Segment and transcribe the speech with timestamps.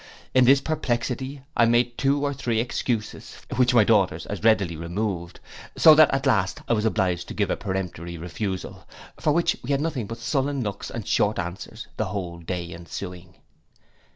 [0.33, 5.39] In this perplexity I made two or three excuses, which my daughters as readily removed;
[5.77, 8.87] so that at last I was obliged to give a peremptory refusal;
[9.19, 13.35] for which we had nothing but sullen looks and short answers the whole day ensuing.